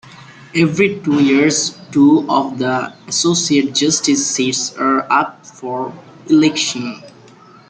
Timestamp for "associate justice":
3.07-4.25